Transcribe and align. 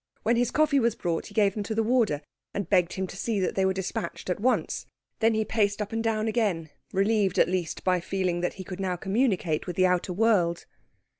When 0.23 0.35
his 0.35 0.49
coffee 0.49 0.79
was 0.79 0.95
brought 0.95 1.27
he 1.27 1.35
gave 1.35 1.53
them 1.53 1.61
to 1.61 1.75
the 1.75 1.83
warder, 1.83 2.23
and 2.55 2.67
begged 2.67 2.93
him 2.93 3.05
to 3.05 3.15
see 3.15 3.39
that 3.39 3.53
they 3.53 3.65
were 3.65 3.71
despatched 3.73 4.31
at 4.31 4.39
once; 4.39 4.87
then 5.19 5.35
he 5.35 5.45
paced 5.45 5.79
up 5.79 5.91
and 5.93 6.03
down 6.03 6.27
again, 6.27 6.71
relieved 6.91 7.37
at 7.37 7.47
least 7.47 7.83
by 7.83 7.99
feeling 7.99 8.41
that 8.41 8.55
he 8.55 8.63
could 8.63 8.79
now 8.79 8.95
communicate 8.95 9.67
with 9.67 9.75
the 9.75 9.85
outer 9.85 10.11
world. 10.11 10.65